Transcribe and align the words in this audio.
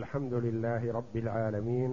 الحمد 0.00 0.34
لله 0.46 0.82
رب 0.98 1.14
العالمين 1.24 1.90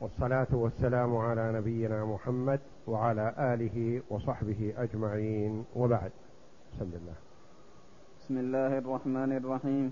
والصلاة 0.00 0.52
والسلام 0.52 1.16
على 1.16 1.44
نبينا 1.58 1.98
محمد 2.12 2.60
وعلى 2.86 3.26
آله 3.52 3.76
وصحبه 4.10 4.60
أجمعين 4.84 5.52
وبعد. 5.80 6.12
بسم 6.72 6.90
الله. 7.00 7.18
بسم 8.20 8.34
الله 8.44 8.72
الرحمن 8.82 9.30
الرحيم. 9.40 9.86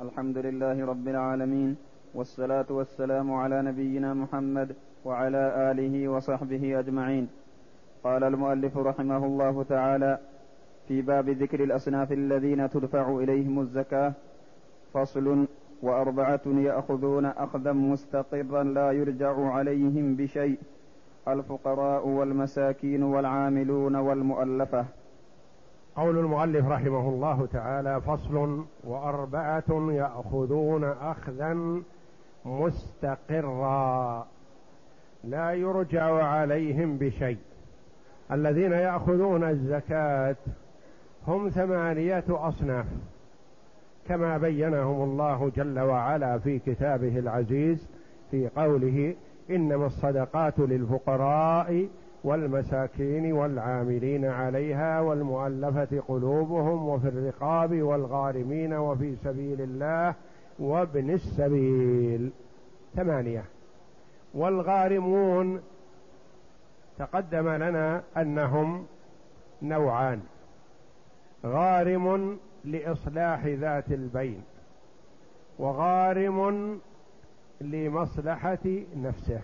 الحمد 0.00 0.38
لله 0.46 0.76
رب 0.92 1.06
العالمين 1.14 1.70
والصلاة 2.14 2.68
والسلام 2.78 3.28
على 3.32 3.62
نبينا 3.68 4.10
محمد 4.22 4.68
وعلى 5.04 5.42
آله 5.70 5.94
وصحبه 6.08 6.64
أجمعين. 6.82 7.24
قال 8.04 8.22
المؤلف 8.24 8.74
رحمه 8.90 9.22
الله 9.30 9.54
تعالى 9.62 10.12
في 10.88 10.96
باب 11.02 11.26
ذكر 11.42 11.60
الأصناف 11.68 12.12
الذين 12.12 12.60
تدفع 12.70 13.06
إليهم 13.22 13.60
الزكاة 13.60 14.12
فصل 14.92 15.46
وأربعة 15.84 16.40
يأخذون 16.46 17.26
أخذا 17.26 17.72
مستقرا 17.72 18.62
لا 18.62 18.92
يرجع 18.92 19.50
عليهم 19.50 20.16
بشيء. 20.16 20.58
الفقراء 21.28 22.08
والمساكين 22.08 23.02
والعاملون 23.02 23.96
والمؤلفة. 23.96 24.84
قول 25.96 26.18
المؤلف 26.18 26.66
رحمه 26.66 27.08
الله 27.08 27.46
تعالى 27.52 28.00
فصل 28.00 28.64
وأربعة 28.84 29.90
يأخذون 29.90 30.84
أخذا 30.84 31.82
مستقرا 32.44 34.26
لا 35.24 35.52
يرجع 35.52 36.24
عليهم 36.24 36.98
بشيء. 36.98 37.38
الذين 38.32 38.72
يأخذون 38.72 39.44
الزكاة 39.44 40.36
هم 41.26 41.48
ثمانية 41.48 42.24
أصناف. 42.28 42.86
كما 44.08 44.38
بينهم 44.38 45.02
الله 45.02 45.50
جل 45.56 45.80
وعلا 45.80 46.38
في 46.38 46.58
كتابه 46.58 47.18
العزيز 47.18 47.88
في 48.30 48.48
قوله 48.56 49.14
إنما 49.50 49.86
الصدقات 49.86 50.58
للفقراء 50.58 51.88
والمساكين 52.24 53.32
والعاملين 53.32 54.24
عليها 54.24 55.00
والمؤلفة 55.00 56.02
قلوبهم 56.08 56.88
وفي 56.88 57.08
الرقاب 57.08 57.82
والغارمين 57.82 58.74
وفي 58.74 59.16
سبيل 59.16 59.60
الله 59.60 60.14
وابن 60.58 61.10
السبيل. 61.10 62.30
ثمانية. 62.96 63.44
والغارمون 64.34 65.60
تقدم 66.98 67.48
لنا 67.48 68.02
أنهم 68.16 68.86
نوعان. 69.62 70.20
غارم 71.46 72.38
لإصلاح 72.64 73.46
ذات 73.46 73.92
البين 73.92 74.42
وغارم 75.58 76.80
لمصلحة 77.60 78.68
نفسه. 78.96 79.40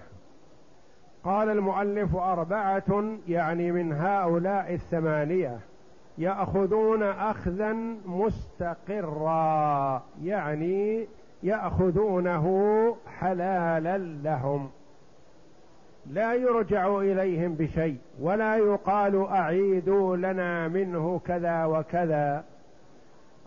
قال 1.24 1.50
المؤلف 1.50 2.16
أربعة 2.16 3.18
يعني 3.28 3.72
من 3.72 3.92
هؤلاء 3.92 4.74
الثمانية 4.74 5.58
يأخذون 6.18 7.02
اخذا 7.02 7.76
مستقرا 8.06 10.02
يعني 10.22 11.06
يأخذونه 11.42 12.96
حلالا 13.18 13.98
لهم. 13.98 14.70
لا 16.06 16.34
يرجع 16.34 16.98
إليهم 16.98 17.54
بشيء 17.54 17.96
ولا 18.20 18.56
يقال 18.56 19.26
أعيدوا 19.26 20.16
لنا 20.16 20.68
منه 20.68 21.20
كذا 21.26 21.64
وكذا. 21.64 22.44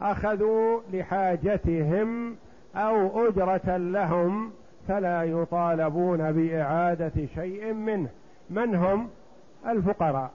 أخذوا 0.03 0.81
لحاجتهم 0.93 2.35
أو 2.75 3.27
أجرة 3.27 3.77
لهم 3.77 4.51
فلا 4.87 5.23
يطالبون 5.23 6.31
بإعادة 6.31 7.25
شيء 7.35 7.73
منه. 7.73 8.09
من 8.49 8.75
هم؟ 8.75 9.09
الفقراء. 9.67 10.31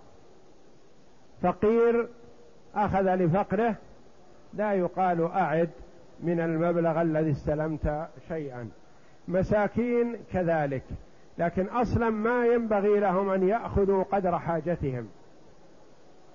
فقير 1.42 2.08
أخذ 2.74 3.14
لفقره 3.14 3.74
لا 4.54 4.72
يقال 4.72 5.30
أعد 5.30 5.70
من 6.20 6.40
المبلغ 6.40 7.02
الذي 7.02 7.30
استلمت 7.30 8.08
شيئا. 8.28 8.68
مساكين 9.28 10.16
كذلك 10.32 10.82
لكن 11.38 11.66
أصلا 11.66 12.10
ما 12.10 12.46
ينبغي 12.46 13.00
لهم 13.00 13.30
أن 13.30 13.48
يأخذوا 13.48 14.02
قدر 14.02 14.38
حاجتهم. 14.38 15.08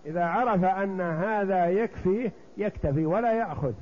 إذا 0.05 0.25
عرف 0.25 0.63
أن 0.63 1.01
هذا 1.01 1.65
يكفيه 1.65 2.31
يكتفي 2.57 3.05
ولا 3.05 3.33
يأخذ. 3.33 3.73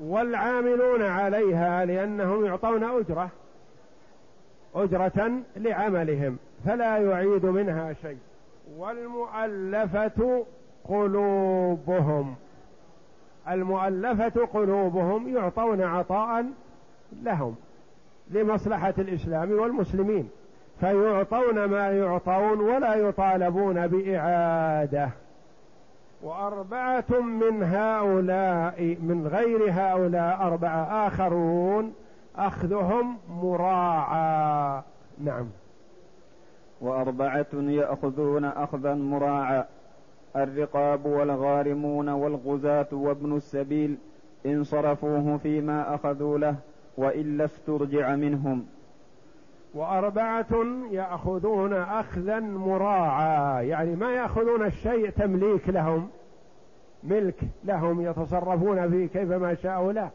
والعاملون 0.00 1.02
عليها 1.02 1.84
لأنهم 1.84 2.44
يعطون 2.44 2.84
أجرة 2.84 3.30
أجرة 4.74 5.30
لعملهم 5.56 6.38
فلا 6.64 6.98
يعيد 6.98 7.46
منها 7.46 7.92
شيء. 7.92 8.18
والمؤلفة 8.76 10.46
قلوبهم. 10.84 12.34
المؤلفة 13.48 14.46
قلوبهم 14.46 15.36
يعطون 15.36 15.82
عطاء 15.82 16.46
لهم 17.22 17.54
لمصلحة 18.30 18.94
الإسلام 18.98 19.52
والمسلمين. 19.52 20.30
فيعطون 20.80 21.64
ما 21.64 21.90
يعطون 21.90 22.60
ولا 22.60 22.94
يطالبون 22.94 23.86
بإعادة. 23.86 25.10
وأربعة 26.22 27.20
من 27.20 27.62
هؤلاء 27.62 28.96
من 29.00 29.26
غير 29.26 29.70
هؤلاء 29.70 30.46
أربعة 30.46 31.06
آخرون 31.06 31.94
أخذهم 32.36 33.16
مراعى 33.42 34.82
نعم. 35.24 35.46
وأربعة 36.80 37.46
يأخذون 37.54 38.44
اخذا 38.44 38.94
مراعى 38.94 39.64
الرقاب 40.36 41.06
والغارمون 41.06 42.08
والغزاة 42.08 42.86
وابن 42.92 43.36
السبيل 43.36 43.96
إن 44.46 44.64
صرفوه 44.64 45.36
فيما 45.42 45.94
أخذوا 45.94 46.38
له 46.38 46.54
وإلا 46.96 47.44
استرجع 47.44 48.14
منهم. 48.14 48.66
وأربعة 49.74 50.66
يأخذون 50.90 51.72
أخذا 51.72 52.40
مراعى 52.40 53.68
يعني 53.68 53.96
ما 53.96 54.12
يأخذون 54.12 54.66
الشيء 54.66 55.10
تمليك 55.10 55.68
لهم 55.68 56.08
ملك 57.02 57.40
لهم 57.64 58.00
يتصرفون 58.00 58.90
فيه 58.90 59.06
كيفما 59.06 59.54
شاءوا 59.54 59.92
لا 59.92 60.08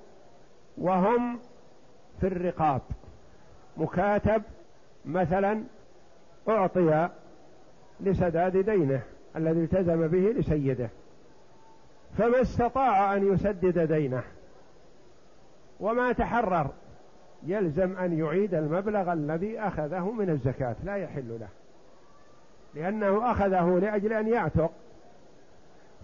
وهم 0.77 1.39
في 2.19 2.27
الرقاب. 2.27 2.81
مكاتب 3.77 4.41
مثلا 5.05 5.63
أعطي 6.49 7.09
لسداد 7.99 8.57
دينه 8.57 9.01
الذي 9.35 9.59
التزم 9.59 10.07
به 10.07 10.33
لسيده. 10.39 10.89
فما 12.17 12.41
استطاع 12.41 13.15
أن 13.15 13.33
يسدد 13.33 13.79
دينه. 13.79 14.23
وما 15.79 16.11
تحرر. 16.11 16.69
يلزم 17.45 17.97
أن 17.97 18.19
يعيد 18.19 18.53
المبلغ 18.53 19.13
الذي 19.13 19.59
أخذه 19.59 20.11
من 20.11 20.29
الزكاة 20.29 20.75
لا 20.83 20.95
يحل 20.95 21.37
له. 21.39 21.47
لأنه 22.75 23.31
أخذه 23.31 23.79
لأجل 23.81 24.13
أن 24.13 24.27
يعتق. 24.27 24.71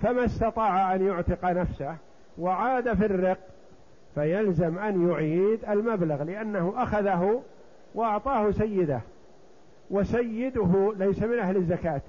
فما 0.02 0.26
استطاع 0.26 0.96
أن 0.96 1.08
يعتق 1.08 1.46
نفسه 1.46 1.96
وعاد 2.38 2.94
في 2.94 3.06
الرق 3.06 3.38
فيلزم 4.16 4.78
أن 4.78 5.10
يعيد 5.10 5.66
المبلغ 5.70 6.24
لأنه 6.24 6.74
أخذه 6.78 7.42
وأعطاه 7.96 8.52
سيده. 8.52 9.02
وسيده 9.92 10.94
ليس 10.98 11.24
من 11.24 11.40
أهل 11.40 11.58
الزكاة. 11.58 12.02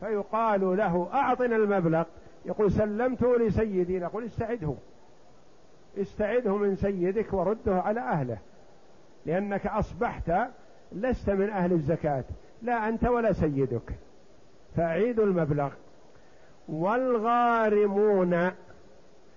فيقال 0.00 0.76
له 0.76 1.08
أعطنا 1.14 1.56
المبلغ. 1.56 2.04
يقول 2.44 2.72
سلمته 2.72 3.38
لسيدي 3.38 3.98
نقول 3.98 4.24
استعده. 4.24 4.74
استعده 5.98 6.56
من 6.56 6.76
سيدك 6.76 7.32
ورده 7.32 7.80
على 7.80 8.00
أهله 8.00 8.38
لأنك 9.26 9.66
أصبحت 9.66 10.32
لست 10.92 11.30
من 11.30 11.50
أهل 11.50 11.72
الزكاة 11.72 12.24
لا 12.62 12.88
أنت 12.88 13.04
ولا 13.04 13.32
سيدك. 13.32 13.92
فأعيد 14.76 15.20
المبلغ. 15.20 15.72
والغارمون 16.68 18.50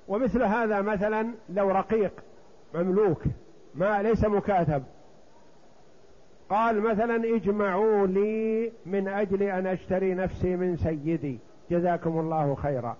ومثل 0.07 0.43
هذا 0.43 0.81
مثلا 0.81 1.27
لو 1.49 1.71
رقيق 1.71 2.11
مملوك 2.73 3.23
ما 3.75 4.01
ليس 4.01 4.25
مكاتب. 4.25 4.83
قال 6.49 6.81
مثلا 6.81 7.35
اجمعوا 7.35 8.07
لي 8.07 8.71
من 8.85 9.07
أجل 9.07 9.43
أن 9.43 9.67
أشتري 9.67 10.13
نفسي 10.13 10.55
من 10.55 10.77
سيدي 10.77 11.39
جزاكم 11.71 12.19
الله 12.19 12.55
خيرا. 12.55 12.97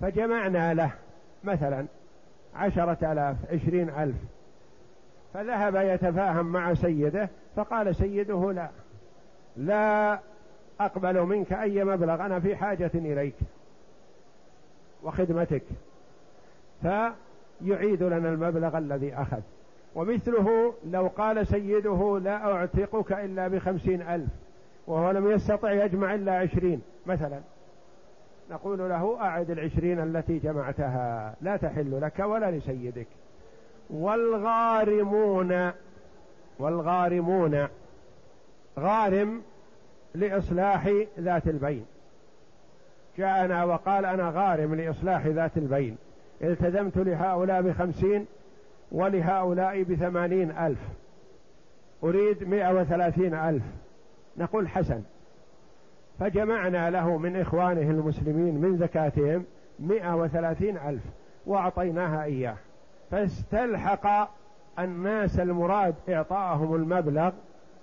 فجمعنا 0.00 0.74
له 0.74 0.92
مثلا. 1.44 1.86
عشرة 2.56 3.12
آلاف 3.12 3.36
عشرين 3.52 3.90
ألف. 3.90 4.16
فذهب 5.34 5.76
يتفاهم 5.76 6.46
مع 6.46 6.74
سيده 6.74 7.28
فقال 7.56 7.96
سيده 7.96 8.52
لا 8.52 8.68
لا 9.56 10.18
أقبل 10.80 11.20
منك 11.22 11.52
أي 11.52 11.84
مبلغ 11.84 12.26
أنا 12.26 12.40
في 12.40 12.56
حاجة 12.56 12.90
إليك 12.94 13.34
وخدمتك. 15.02 15.62
يعيد 17.64 18.02
لنا 18.02 18.28
المبلغ 18.28 18.78
الذي 18.78 19.14
أخذ. 19.14 19.40
ومثله 19.94 20.74
لو 20.84 21.06
قال 21.06 21.46
سيده 21.46 22.18
لا 22.18 22.52
أعتقك 22.52 23.12
إلا 23.12 23.48
بخمسين 23.48 24.02
ألف 24.02 24.28
وهو 24.86 25.10
لم 25.10 25.30
يستطع 25.30 25.72
يجمع 25.72 26.14
إلا 26.14 26.38
عشرين 26.38 26.82
مثلا. 27.06 27.40
نقول 28.50 28.78
له 28.78 29.16
أعد 29.20 29.50
العشرين 29.50 30.00
التي 30.00 30.38
جمعتها 30.38 31.34
لا 31.40 31.56
تحل 31.56 32.00
لك 32.00 32.18
ولا 32.18 32.50
لسيدك. 32.50 33.06
والغارمون 33.90 35.70
والغارمون 36.58 37.68
غارم 38.78 39.42
لإصلاح 40.14 40.90
ذات 41.20 41.46
البين. 41.46 41.86
جاءنا 43.18 43.64
وقال 43.64 44.04
أنا 44.04 44.30
غارم 44.30 44.74
لإصلاح 44.74 45.26
ذات 45.26 45.56
البين. 45.56 45.96
التزمت 46.42 46.96
لهؤلاء 46.96 47.62
بخمسين 47.62 48.26
ولهؤلاء 48.92 49.82
بثمانين 49.82 50.50
ألف. 50.50 50.78
أريد 52.04 52.48
مئة 52.48 52.80
وثلاثين 52.80 53.34
ألف. 53.34 53.62
نقول 54.36 54.68
حسن. 54.68 55.02
فجمعنا 56.20 56.90
له 56.90 57.18
من 57.18 57.40
إخوانه 57.40 57.90
المسلمين 57.90 58.54
من 58.60 58.76
زكاتهم 58.76 59.44
مئة 59.78 60.16
وثلاثين 60.16 60.78
ألف 60.78 61.02
وأعطيناها 61.46 62.24
إياه. 62.24 62.56
فاستلحق 63.10 64.30
الناس 64.78 65.40
المراد 65.40 65.94
إعطاءهم 66.08 66.74
المبلغ 66.74 67.30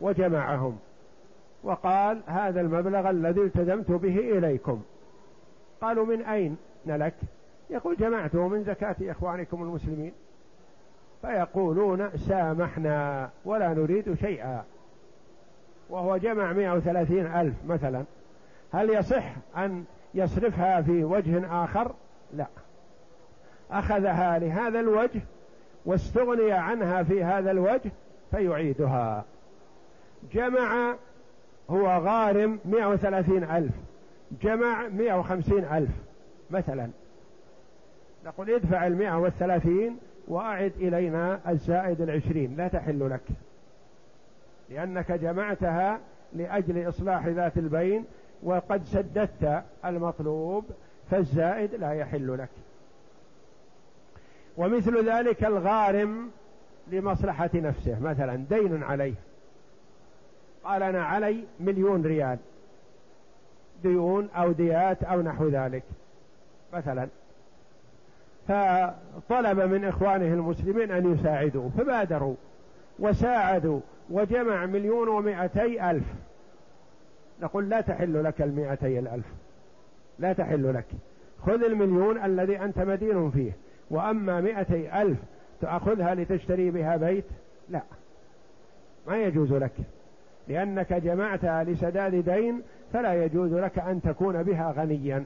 وجمعهم. 0.02 0.78
وقال 1.64 2.22
هذا 2.28 2.62
المبلغ 2.62 3.10
الذي 3.10 3.42
التزمت 3.42 3.92
به 3.92 4.38
إليكم. 4.38 4.82
قالوا 5.82 6.06
من 6.06 6.22
أين؟ 6.22 6.58
لك. 6.86 7.14
يقول 7.70 7.96
جمعته 7.96 8.48
من 8.48 8.64
زكاة 8.64 8.96
إخوانكم 9.02 9.64
المسلمين. 9.64 10.12
فيقولون 11.22 12.10
سامحنا 12.18 13.30
ولا 13.46 13.74
نريد 13.74 14.14
شيئا. 14.14 14.64
وهو 15.90 16.18
جمع 16.18 16.54
130 16.54 17.26
ألف 17.26 17.56
مثلا. 17.68 18.04
هل 18.74 18.90
يصح 18.90 19.24
أن 19.58 19.84
يصرفها 20.14 20.82
في 20.82 21.04
وجه 21.04 21.64
آخر؟ 21.64 21.92
لا. 22.34 22.48
أخذها 23.72 24.40
لهذا 24.40 24.80
الوجه 24.80 25.22
واستغني 25.86 26.52
عنها 26.52 27.04
في 27.04 27.24
هذا 27.24 27.52
الوجه 27.52 27.92
فيعيدها. 28.32 29.26
جمع 30.34 30.96
هو 31.70 31.88
غارم 31.88 32.60
130 32.66 33.44
ألف. 33.44 33.74
جمع 34.42 34.88
150 34.88 35.64
ألف 35.64 35.92
مثلا. 36.52 36.90
نقول 38.26 38.50
ادفع 38.50 38.88
المئة 38.88 39.20
والثلاثين 39.20 39.98
وأعد 40.28 40.72
إلينا 40.80 41.40
الزائد 41.50 42.02
العشرين. 42.02 42.56
لا 42.58 42.68
تحل 42.68 43.10
لك. 43.10 43.36
لأنك 44.70 45.12
جمعتها 45.12 46.00
لأجل 46.34 46.90
إصلاح 46.90 47.28
ذات 47.28 47.58
البين 47.58 48.06
وقد 48.44 48.86
سددت 48.86 49.64
المطلوب 49.86 50.66
فالزائد 51.12 51.76
لا 51.76 51.92
يحل 51.92 52.38
لك. 52.38 52.50
ومثل 54.58 55.10
ذلك 55.10 55.44
الغارم 55.44 56.32
لمصلحة 56.92 57.50
نفسه. 57.54 58.00
مثلا 58.02 58.36
دين 58.36 58.84
عليه. 58.84 59.14
قال 60.64 60.84
أنا 60.84 61.06
علي 61.06 61.44
مليون 61.60 62.06
ريال. 62.06 62.38
ديون 63.84 64.30
أو 64.36 64.52
ديات 64.52 65.04
أو 65.04 65.22
نحو 65.22 65.48
ذلك. 65.48 65.84
مثلا. 66.74 67.08
فطلب 68.48 69.60
من 69.60 69.86
إخوانه 69.86 70.34
المسلمين 70.34 70.92
أن 70.92 71.14
يساعدوه 71.14 71.72
فبادروا 71.78 72.36
وساعدوا 73.00 73.80
وجمع 74.10 74.66
مليون 74.66 75.08
ومائتي 75.08 75.92
ألف. 75.92 76.06
نقول 77.42 77.70
لا 77.70 77.82
تحل 77.82 78.24
لك 78.24 78.42
المائتي 78.42 79.00
الألف. 79.00 79.26
لا 80.20 80.34
تحل 80.34 80.74
لك. 80.74 80.86
خذ 81.46 81.64
المليون 81.64 82.24
الذي 82.24 82.60
أنت 82.60 82.80
مدين 82.80 83.32
فيه 83.32 83.52
وأما 83.90 84.42
مائتي 84.42 85.02
ألف 85.02 85.18
تأخذها 85.62 86.16
لتشتري 86.16 86.72
بها 86.72 86.98
بيت؟ 86.98 87.26
لا. 87.70 87.82
ما 89.08 89.18
يجوز 89.18 89.54
لك. 89.54 89.72
لأنك 90.48 90.94
جمعتها 90.94 91.64
لسداد 91.64 92.16
دين 92.16 92.62
فلا 92.94 93.24
يجوز 93.24 93.54
لك 93.54 93.80
أن 93.80 94.02
تكون 94.02 94.44
بها 94.44 94.72
غنيا. 94.72 95.24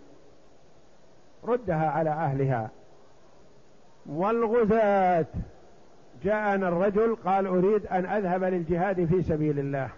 ردها 1.43 1.89
على 1.89 2.09
أهلها. 2.09 2.69
والغزاة. 4.05 5.25
جاءنا 6.23 6.67
الرجل 6.67 7.15
قال 7.15 7.47
أريد 7.47 7.85
أن 7.85 8.05
أذهب 8.05 8.43
للجهاد 8.43 9.05
في 9.05 9.23
سبيل 9.23 9.59
الله. 9.59 9.89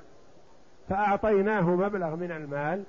فأعطيناه 0.89 1.61
مبلغ 1.61 2.15
من 2.15 2.31
المال 2.31 2.83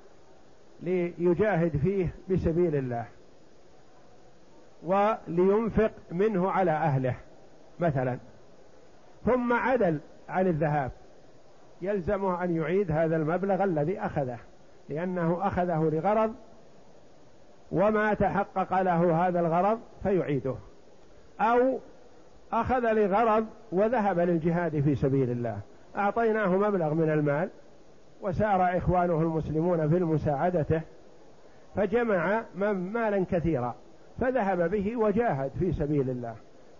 ليجاهد 0.81 1.77
فيه 1.77 2.13
بسبيل 2.29 2.75
الله 2.75 3.05
ولينفق 4.83 5.91
منه 6.11 6.51
على 6.51 6.71
أهله 6.71 7.15
مثلا. 7.79 8.17
ثم 9.25 9.53
عدل 9.53 9.99
عن 10.29 10.47
الذهاب 10.47 10.91
يلزمه 11.81 12.43
أن 12.43 12.55
يعيد 12.55 12.91
هذا 12.91 13.15
المبلغ 13.15 13.63
الذي 13.63 13.99
أخذه 13.99 14.37
لأنه 14.89 15.47
أخذه 15.47 15.89
لغرض 15.93 16.35
وما 17.71 18.13
تحقق 18.13 18.81
له 18.81 19.27
هذا 19.27 19.39
الغرض 19.39 19.79
فيعيده 20.03 20.55
أو 21.39 21.79
أخذ 22.53 22.93
لغرض 22.93 23.45
وذهب 23.71 24.19
للجهاد 24.19 24.81
في 24.81 24.95
سبيل 24.95 25.31
الله. 25.31 25.59
أعطيناه 25.97 26.47
مبلغ 26.47 26.93
من 26.93 27.09
المال 27.09 27.49
وسار 28.21 28.77
إخوانه 28.77 29.21
المسلمون 29.21 29.89
في 29.89 30.03
مساعدته 30.03 30.81
فجمع 31.75 32.43
مالا 32.55 33.25
كثيرا 33.31 33.75
فذهب 34.19 34.71
به 34.71 34.97
وجاهد 34.97 35.51
في 35.59 35.71
سبيل 35.71 36.09
الله. 36.09 36.35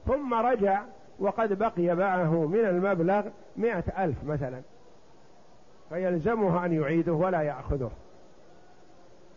ثم 0.06 0.34
رجع 0.34 0.82
وقد 1.20 1.58
بقي 1.58 1.96
معه 1.96 2.46
من 2.46 2.60
المبلغ 2.60 3.24
مئة 3.58 3.84
ألف 4.04 4.24
مثلا. 4.24 4.62
فيلزمه 5.90 6.66
أن 6.66 6.74
يعيده 6.74 7.14
ولا 7.14 7.42
يأخذه. 7.42 7.92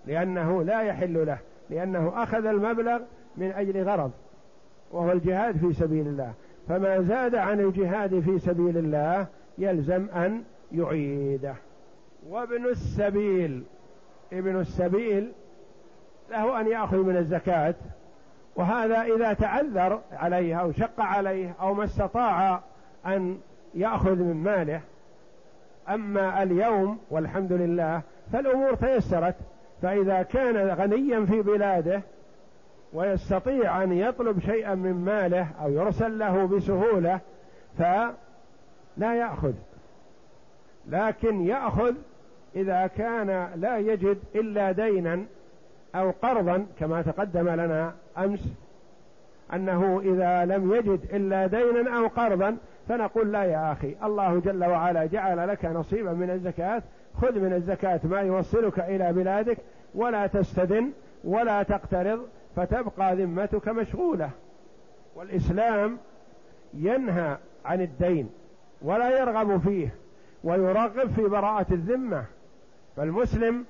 لأنه 0.06 0.62
لا 0.62 0.82
يحل 0.82 1.26
له 1.26 1.38
لأنه 1.70 2.22
أخذ 2.22 2.46
المبلغ 2.46 3.00
من 3.36 3.52
أجل 3.52 3.82
غرض 3.82 4.10
وهو 4.92 5.12
الجهاد 5.12 5.56
في 5.56 5.72
سبيل 5.72 6.06
الله. 6.06 6.32
فما 6.68 7.00
زاد 7.00 7.34
عن 7.34 7.60
الجهاد 7.60 8.20
في 8.20 8.38
سبيل 8.38 8.78
الله 8.78 9.26
يلزم 9.58 10.08
أن 10.10 10.42
يعيده. 10.72 11.54
وابن 12.28 12.66
السبيل 12.66 13.62
ابن 14.32 14.60
السبيل 14.60 15.32
له 16.30 16.60
أن 16.60 16.66
يأخذ 16.66 16.96
من 16.96 17.16
الزكاة 17.16 17.74
وهذا 18.56 19.02
إذا 19.02 19.32
تعذر 19.32 20.00
عليه 20.12 20.60
أو 20.60 20.72
شق 20.72 21.00
عليه 21.00 21.54
أو 21.60 21.74
ما 21.74 21.84
استطاع 21.84 22.60
أن 23.06 23.38
يأخذ 23.74 24.16
من 24.16 24.34
ماله. 24.34 24.80
أما 25.88 26.42
اليوم 26.42 26.98
والحمد 27.10 27.52
لله 27.52 28.02
فالأمور 28.32 28.74
تيسرت 28.74 29.34
فإذا 29.82 30.22
كان 30.22 30.56
غنيا 30.56 31.24
في 31.24 31.42
بلاده 31.42 32.02
ويستطيع 32.92 33.82
أن 33.82 33.92
يطلب 33.92 34.40
شيئا 34.40 34.74
من 34.74 35.04
ماله 35.04 35.48
أو 35.60 35.70
يرسل 35.70 36.18
له 36.18 36.46
بسهولة 36.46 37.20
فلا 37.78 39.14
يأخذ. 39.14 39.52
لكن 40.88 41.46
يأخذ 41.46 41.94
إذا 42.56 42.86
كان 42.86 43.48
لا 43.56 43.78
يجد 43.78 44.18
إلا 44.34 44.72
دينا 44.72 45.24
أو 45.94 46.10
قرضا 46.22 46.66
كما 46.80 47.02
تقدم 47.02 47.48
لنا 47.48 47.94
أمس 48.18 48.48
أنه 49.54 50.00
إذا 50.04 50.44
لم 50.44 50.74
يجد 50.74 51.00
إلا 51.14 51.46
دينا 51.46 51.98
أو 51.98 52.06
قرضا 52.06 52.56
فنقول 52.88 53.32
لا 53.32 53.44
يا 53.44 53.72
أخي 53.72 53.96
الله 54.04 54.38
جل 54.40 54.64
وعلا 54.64 55.06
جعل 55.06 55.48
لك 55.48 55.64
نصيبا 55.64 56.12
من 56.12 56.30
الزكاة 56.30 56.82
خذ 57.22 57.40
من 57.40 57.52
الزكاة 57.52 58.00
ما 58.04 58.20
يوصلك 58.20 58.78
إلى 58.78 59.12
بلادك 59.12 59.58
ولا 59.94 60.26
تستدن 60.26 60.92
ولا 61.24 61.62
تقترض 61.62 62.26
فتبقى 62.56 63.16
ذمتك 63.16 63.68
مشغولة. 63.68 64.30
والإسلام 65.16 65.98
ينهى 66.74 67.36
عن 67.64 67.80
الدين 67.80 68.30
ولا 68.82 69.20
يرغب 69.20 69.60
فيه 69.60 69.94
ويرغب 70.44 71.10
في 71.16 71.22
براءة 71.22 71.66
الذمة. 71.70 72.24
فالمسلم 72.96 73.64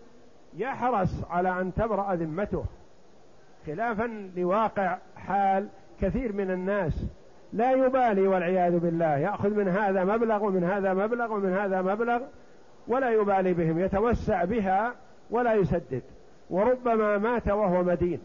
يحرص 0.56 1.24
على 1.30 1.60
أن 1.60 1.74
تبرأ 1.74 2.14
ذمته 2.14 2.64
خلافا 3.66 4.30
لواقع 4.36 4.98
حال 5.16 5.68
كثير 6.00 6.32
من 6.32 6.50
الناس. 6.50 7.04
لا 7.52 7.72
يبالي 7.72 8.28
والعياذ 8.28 8.78
بالله 8.78 9.16
يأخذ 9.16 9.50
من 9.50 9.68
هذا 9.68 10.04
مبلغ 10.04 10.44
ومن 10.44 10.64
هذا 10.64 10.94
مبلغ 10.94 11.32
ومن 11.32 11.52
هذا 11.52 11.82
مبلغ 11.82 12.20
ولا 12.88 13.10
يبالي 13.10 13.54
بهم 13.54 13.78
يتوسع 13.78 14.44
بها 14.44 14.94
ولا 15.30 15.54
يسدد. 15.54 16.02
وربما 16.50 17.18
مات 17.18 17.48
وهو 17.48 17.82
مدين. 17.82 18.20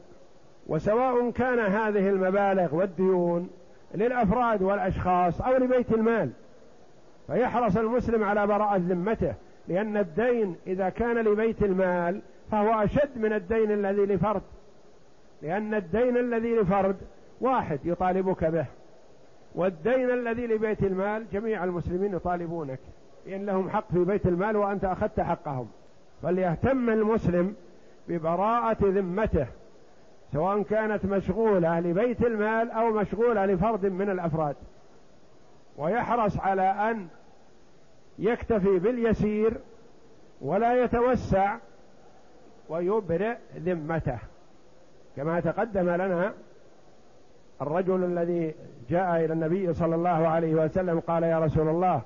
وسواء 0.68 1.30
كان 1.32 1.60
هذه 1.60 2.10
المبالغ 2.10 2.76
والديون 2.76 3.50
للأفراد 3.96 4.62
والأشخاص 4.62 5.42
أو 5.42 5.58
لبيت 5.58 5.92
المال 5.92 6.30
فيحرص 7.28 7.78
المسلم 7.78 8.24
على 8.24 8.48
براءة 8.48 8.78
ذمته. 8.78 9.34
لأن 9.70 9.98
الدين 9.98 10.56
إذا 10.68 10.90
كان 10.90 11.18
لبيت 11.18 11.64
المال 11.64 12.22
فهو 12.52 12.84
أشد 12.84 13.18
من 13.18 13.34
الدين 13.34 13.72
الذي 13.72 14.02
لفرد. 14.02 14.42
لأن 15.42 15.74
الدين 15.74 16.18
الذي 16.18 16.56
لفرد 16.56 16.96
واحد 17.42 17.80
يطالبك 17.84 18.46
به 18.46 18.66
والدين 19.56 20.12
الذي 20.12 20.48
لبيت 20.48 20.84
المال 20.84 21.26
جميع 21.32 21.64
المسلمين 21.64 22.14
يطالبونك 22.14 22.80
لأن 23.26 23.46
لهم 23.46 23.70
حق 23.70 23.92
في 23.92 24.00
بيت 24.00 24.26
المال 24.26 24.58
وأنت 24.58 24.86
أخذت 24.86 25.20
حقهم. 25.20 25.68
فليهتم 26.24 26.90
المسلم 26.90 27.56
ببراءة 28.08 28.78
ذمته 28.82 29.48
سواء 30.34 30.62
كانت 30.62 31.06
مشغولة 31.06 31.80
لبيت 31.80 32.22
المال 32.22 32.72
أو 32.72 32.92
مشغولة 32.92 33.46
لفرد 33.46 33.86
من 33.86 34.10
الأفراد. 34.10 34.56
ويحرص 35.78 36.40
على 36.40 36.62
أن 36.62 37.08
يكتفي 38.20 38.80
باليسير 38.80 39.54
ولا 40.42 40.84
يتوسع 40.84 41.58
ويبرئ 42.70 43.36
ذمته. 43.58 44.18
كما 45.16 45.40
تقدم 45.40 45.90
لنا 45.90 46.34
الرجل 47.62 48.04
الذي 48.04 48.56
جاء 48.90 49.26
إلى 49.26 49.34
النبي 49.34 49.74
صلى 49.74 49.96
الله 49.96 50.28
عليه 50.28 50.56
وسلم 50.56 51.00
قال 51.00 51.24
يا 51.24 51.40
رسول 51.40 51.68
الله 51.68 52.02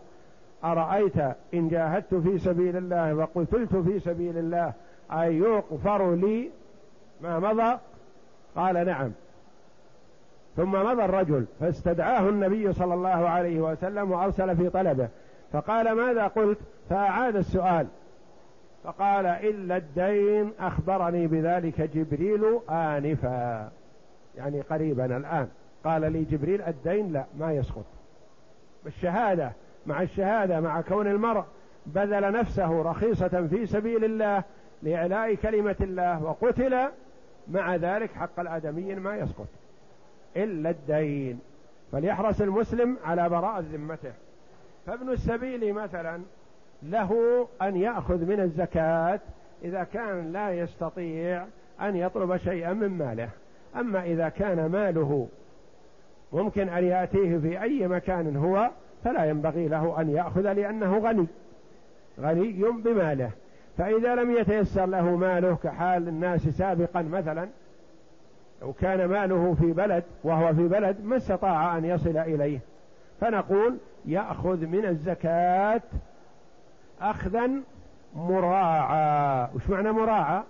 أرأيت 0.64 1.18
إن 1.54 1.70
جاهدت 1.70 2.16
في 2.16 2.38
سبيل 2.40 2.78
الله 2.78 3.14
وقتلت 3.14 3.76
في 3.76 4.00
سبيل 4.00 4.38
الله 4.38 4.74
اي 5.12 5.38
يغفر 5.38 6.16
لي 6.16 6.50
ما 7.22 7.40
مضى؟ 7.40 7.78
قال 8.56 8.86
نعم. 8.86 9.12
ثم 10.58 10.72
مضى 10.72 11.06
الرجل 11.06 11.46
فاستدعاه 11.60 12.30
النبي 12.30 12.74
صلى 12.74 12.94
الله 12.94 13.30
عليه 13.30 13.60
وسلم 13.60 14.12
وأرسل 14.12 14.58
في 14.58 14.70
طلبه. 14.70 15.08
فقال 15.54 15.92
ماذا 15.92 16.28
قلت؟ 16.28 16.58
فأعاد 16.90 17.36
السؤال. 17.36 17.88
فقال 18.84 19.26
إلا 19.26 19.78
الدين 19.78 20.52
أخبرني 20.60 21.28
بذلك 21.28 21.82
جبريل 21.82 22.60
آنفا. 22.70 23.72
يعني 24.38 24.62
قريبا 24.62 25.06
الآن. 25.06 25.48
قال 25.84 26.14
لي 26.14 26.24
جبريل 26.24 26.62
الدين 26.62 27.14
لا 27.14 27.26
ما 27.40 27.54
يسقط. 27.54 27.86
بالشهادة 28.84 29.52
مع 29.86 30.02
الشهادة 30.02 30.62
مع 30.62 30.82
كون 30.82 31.08
المرء 31.08 31.44
بذل 31.86 32.32
نفسه 32.32 32.82
رخيصة 32.82 33.48
في 33.48 33.66
سبيل 33.66 34.04
الله 34.04 34.44
لإعلاء 34.84 35.36
كلمة 35.36 35.76
الله 35.82 36.24
وقتل 36.24 36.90
مع 37.48 37.76
ذلك 37.76 38.12
حق 38.12 38.40
الآدمي 38.40 38.96
ما 38.96 39.16
يسقط. 39.16 39.48
إلا 40.38 40.70
الدين. 40.70 41.40
فليحرص 41.92 42.42
المسلم 42.42 42.98
على 43.06 43.30
براءة 43.30 43.60
ذمته. 43.60 44.14
فابن 44.86 45.10
السبيل 45.10 45.74
مثلا 45.74 46.22
له 46.84 47.48
أن 47.62 47.76
يأخذ 47.76 48.26
من 48.26 48.40
الزكاة 48.40 49.20
إذا 49.64 49.84
كان 49.84 50.32
لا 50.32 50.52
يستطيع 50.52 51.46
أن 51.82 51.96
يطلب 51.96 52.38
شيئا 52.38 52.74
من 52.74 52.88
ماله. 52.88 53.30
أما 53.76 54.04
إذا 54.04 54.30
كان 54.30 54.66
ماله 54.66 55.28
ممكن 56.34 56.70
أن 56.70 56.84
يأتيه 56.84 57.38
في 57.38 57.62
أي 57.62 57.88
مكان 57.88 58.36
هو 58.36 58.70
فلا 59.04 59.26
ينبغي 59.26 59.68
له 59.68 60.02
أن 60.02 60.10
يأخذ 60.10 60.52
لأنه 60.52 60.98
غني 60.98 61.28
غني 62.20 62.52
بماله. 62.72 63.32
فإذا 63.78 64.16
لم 64.16 64.32
يتيسر 64.32 64.86
له 64.86 65.16
ماله 65.16 65.56
كحال 65.64 66.08
الناس 66.08 66.48
سابقا 66.48 67.02
مثلا 67.02 67.50
لو 68.62 68.74
كان 68.74 69.06
ماله 69.06 69.56
في 69.60 69.72
بلد 69.72 70.04
وهو 70.24 70.54
في 70.54 70.68
بلد 70.68 70.98
ما 71.04 71.18
استطاع 71.18 71.78
أن 71.78 71.86
يصل 71.86 72.18
إليه. 72.18 72.60
فنقول 73.24 73.78
يأخذ 74.06 74.66
من 74.66 74.86
الزكاة 74.86 75.82
أخذا 77.02 77.52
مراعى 78.16 79.48
وش 79.56 79.70
معنى 79.70 79.92
مراعى 79.92 80.44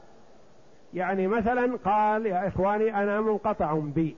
يعني 0.94 1.28
مثلا 1.28 1.78
قال 1.86 2.26
يا 2.26 2.48
إخواني 2.48 3.04
أنا 3.04 3.22
منقطع 3.22 3.74
بي 3.74 4.16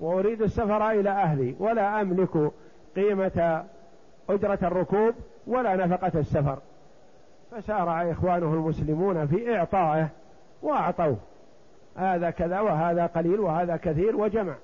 وأريد 0.00 0.42
السفر 0.42 0.90
إلى 0.90 1.10
أهلي 1.10 1.54
ولا 1.58 2.00
أملك 2.00 2.50
قيمة 2.96 3.64
أجرة 4.28 4.58
الركوب 4.62 5.14
ولا 5.46 5.76
نفقة 5.76 6.12
السفر. 6.20 6.58
فسارع 7.50 8.10
إخوانه 8.10 8.54
المسلمون 8.54 9.26
في 9.26 9.56
إعطائه 9.56 10.08
وأعطوه. 10.62 11.16
هذا 11.96 12.30
كذا 12.30 12.60
وهذا 12.60 13.06
قليل 13.06 13.40
وهذا 13.40 13.76
كثير 13.76 14.16
وجمع. 14.16 14.54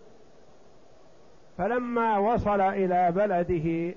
فلما 1.58 2.18
وصل 2.18 2.60
إلى 2.60 3.12
بلده 3.12 3.94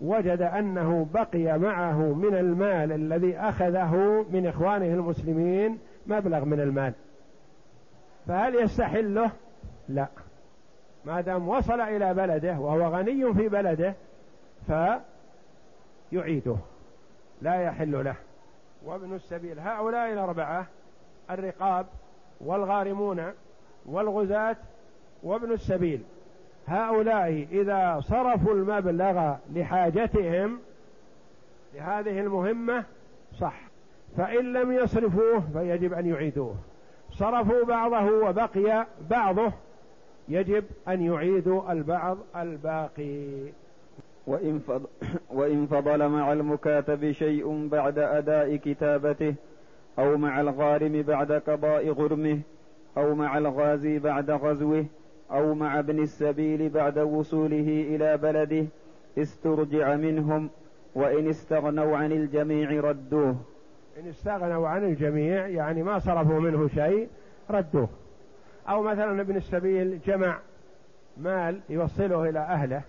وجد 0.00 0.42
أنه 0.42 1.06
بقي 1.14 1.58
معه 1.58 2.14
من 2.14 2.34
المال 2.34 2.92
الذي 2.92 3.36
أخذه 3.38 4.26
من 4.30 4.46
إخوانه 4.46 4.86
المسلمين 4.86 5.78
مبلغ 6.06 6.44
من 6.44 6.60
المال. 6.60 6.92
فهل 8.26 8.54
يستحله؟ 8.54 9.30
لا. 9.88 10.08
ما 11.04 11.20
دام 11.20 11.48
وصل 11.48 11.80
إلى 11.80 12.14
بلده 12.14 12.58
وهو 12.58 12.96
غني 12.96 13.34
في 13.34 13.48
بلده 13.48 13.94
فيعيده. 14.66 16.56
لا 17.42 17.62
يحل 17.62 18.04
له. 18.04 18.16
وابن 18.84 19.14
السبيل 19.14 19.58
هؤلاء 19.58 20.12
الأربعة 20.12 20.66
الرقاب 21.30 21.86
والغارمون 22.40 23.32
والغزاة 23.86 24.56
وابن 25.22 25.52
السبيل. 25.52 26.02
هؤلاء 26.68 27.46
إذا 27.52 28.00
صرفوا 28.00 28.54
المبلغ 28.54 29.34
لحاجتهم 29.54 30.58
لهذه 31.74 32.20
المهمة 32.20 32.84
صح. 33.38 33.60
فإن 34.16 34.52
لم 34.52 34.72
يصرفوه 34.72 35.42
فيجب 35.52 35.92
أن 35.92 36.06
يعيدوه. 36.06 36.54
صرفوا 37.12 37.64
بعضه 37.64 38.28
وبقي 38.28 38.86
بعضه 39.10 39.52
يجب 40.28 40.64
أن 40.88 41.02
يعيدوا 41.02 41.72
البعض 41.72 42.18
الباقي. 42.36 43.28
وإن, 44.26 44.58
فضل 44.58 44.86
وإن 45.30 45.66
فضل 45.66 46.08
مع 46.08 46.32
المكاتب 46.32 47.12
شيء 47.12 47.68
بعد 47.68 47.98
أداء 47.98 48.56
كتابته 48.56 49.34
أو 49.98 50.16
مع 50.16 50.40
الغارم 50.40 51.02
بعد 51.02 51.32
قضاء 51.32 51.90
غرمه 51.90 52.40
أو 52.96 53.14
مع 53.14 53.38
الغازي 53.38 53.98
بعد 53.98 54.30
غزوه 54.30 54.84
أو 55.32 55.54
مع 55.54 55.78
ابن 55.78 56.02
السبيل 56.02 56.68
بعد 56.68 56.98
وصوله 56.98 57.86
إلى 57.88 58.16
بلده 58.16 58.66
استرجع 59.18 59.96
منهم 59.96 60.50
وإن 60.94 61.28
استغنوا 61.28 61.96
عن 61.96 62.12
الجميع 62.12 62.70
ردوه. 62.70 63.36
إن 64.00 64.08
استغنوا 64.08 64.68
عن 64.68 64.84
الجميع 64.84 65.46
يعني 65.46 65.82
ما 65.82 65.98
صرفوا 65.98 66.40
منه 66.40 66.68
شيء 66.68 67.08
ردوه. 67.50 67.88
أو 68.68 68.82
مثلا 68.82 69.20
ابن 69.20 69.36
السبيل 69.36 70.00
جمع 70.06 70.38
مال 71.16 71.60
يوصله 71.68 72.28
إلى 72.28 72.38
أهله 72.38 72.82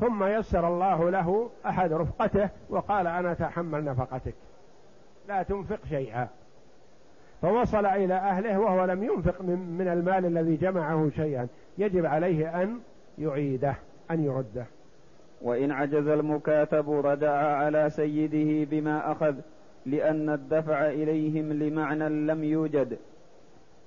ثم 0.00 0.24
يسر 0.24 0.68
الله 0.68 1.10
له 1.10 1.50
أحد 1.66 1.92
رفقته 1.92 2.48
وقال 2.70 3.06
أنا 3.06 3.32
أتحمل 3.32 3.84
نفقتك. 3.84 4.34
لا 5.28 5.42
تنفق 5.42 5.78
شيئا. 5.88 6.28
فوصل 7.42 7.86
إلى 7.86 8.14
أهله 8.14 8.58
وهو 8.58 8.84
لم 8.84 9.02
ينفق 9.02 9.42
من 9.42 9.88
المال 9.92 10.26
الذي 10.26 10.56
جمعه 10.56 11.10
شيئا. 11.16 11.48
يجب 11.78 12.06
عليه 12.06 12.62
أن 12.62 12.78
يعيده 13.18 13.74
أن 14.10 14.24
يرده. 14.24 14.66
وإن 15.42 15.70
عجز 15.70 16.06
المكاتب 16.06 16.90
رجع 16.90 17.32
على 17.32 17.90
سيده 17.90 18.70
بما 18.70 19.12
أخذ 19.12 19.34
لأن 19.86 20.30
الدفع 20.30 20.86
إليهم 20.86 21.52
لمعنى 21.52 22.08
لم 22.08 22.44
يوجد. 22.44 22.98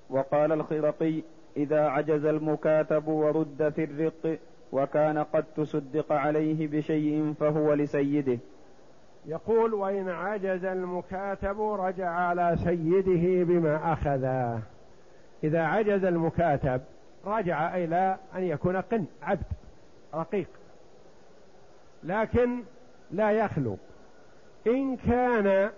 وقال 0.09 0.51
الخرقي 0.51 1.21
إذا 1.57 1.81
عجز 1.81 2.25
المكاتب 2.25 3.07
ورد 3.07 3.73
في 3.75 3.83
الرق 3.83 4.39
وكان 4.71 5.17
قد 5.17 5.43
تصدق 5.55 6.11
عليه 6.11 6.67
بشيء 6.67 7.33
فهو 7.39 7.73
لسيده. 7.73 8.39
يقول 9.27 9.73
وإن 9.73 10.09
عجز 10.09 10.65
المكاتب 10.65 11.61
رجع 11.61 12.09
على 12.09 12.55
سيده 12.63 13.43
بما 13.43 13.93
أخذ 13.93 14.23
إذا 15.43 15.61
عجز 15.61 16.05
المكاتب 16.05 16.81
رجع 17.25 17.75
إلى 17.75 18.17
أن 18.35 18.43
يكون 18.43 18.77
قن 18.77 19.05
عبد 19.21 19.45
رقيق. 20.13 20.47
لكن 22.03 22.63
لا 23.11 23.31
يخلو. 23.31 23.77
إن 24.67 24.97
كان 24.97 25.69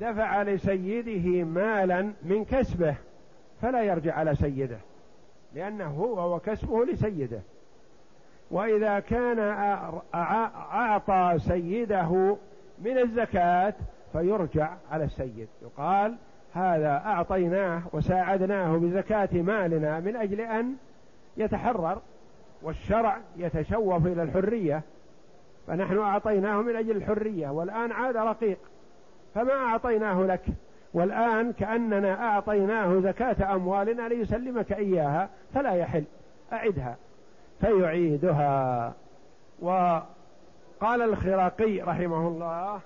دفع 0.00 0.42
لسيده 0.42 1.44
مالا 1.44 2.12
من 2.22 2.44
كسبه 2.44 2.94
فلا 3.62 3.82
يرجع 3.82 4.14
على 4.14 4.34
سيده 4.34 4.78
لأنه 5.54 5.86
هو 5.90 6.36
وكسبه 6.36 6.84
لسيده. 6.84 7.40
وإذا 8.50 9.00
كان 9.00 9.38
أعطى 10.14 11.38
سيده 11.38 12.36
من 12.78 12.98
الزكاة 12.98 13.74
فيرجع 14.12 14.74
على 14.90 15.04
السيد. 15.04 15.48
يقال 15.62 16.16
هذا 16.54 17.02
أعطيناه 17.06 17.82
وساعدناه 17.92 18.76
بزكاة 18.76 19.28
مالنا 19.32 20.00
من 20.00 20.16
أجل 20.16 20.40
أن 20.40 20.74
يتحرر 21.36 21.98
والشرع 22.62 23.18
يتشوف 23.36 24.06
إلى 24.06 24.22
الحرية 24.22 24.82
فنحن 25.66 25.98
أعطيناه 25.98 26.62
من 26.62 26.76
أجل 26.76 26.96
الحرية 26.96 27.48
والآن 27.48 27.92
عاد 27.92 28.16
رقيق 28.16 28.58
فما 29.34 29.52
أعطيناه 29.52 30.22
لك؟ 30.22 30.44
والآن 30.94 31.52
كأننا 31.52 32.24
أعطيناه 32.24 33.00
زكاة 33.00 33.54
أموالنا 33.54 34.08
ليسلمك 34.08 34.72
إياها 34.72 35.28
فلا 35.54 35.74
يحل 35.74 36.04
أعدها 36.52 36.96
فيعيدها. 37.60 38.92
وقال 39.60 41.02
الخراقي 41.02 41.80
رحمه 41.80 42.28
الله 42.28 42.80